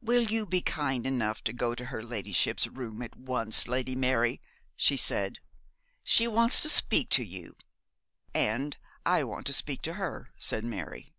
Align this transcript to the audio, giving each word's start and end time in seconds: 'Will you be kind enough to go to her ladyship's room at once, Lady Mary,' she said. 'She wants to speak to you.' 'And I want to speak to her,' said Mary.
'Will 0.00 0.24
you 0.24 0.44
be 0.44 0.60
kind 0.60 1.06
enough 1.06 1.44
to 1.44 1.52
go 1.52 1.72
to 1.76 1.84
her 1.84 2.02
ladyship's 2.02 2.66
room 2.66 3.00
at 3.00 3.14
once, 3.16 3.68
Lady 3.68 3.94
Mary,' 3.94 4.40
she 4.74 4.96
said. 4.96 5.38
'She 6.02 6.26
wants 6.26 6.60
to 6.62 6.68
speak 6.68 7.08
to 7.10 7.22
you.' 7.22 7.54
'And 8.34 8.76
I 9.06 9.22
want 9.22 9.46
to 9.46 9.52
speak 9.52 9.80
to 9.82 9.92
her,' 9.94 10.32
said 10.36 10.64
Mary. 10.64 11.14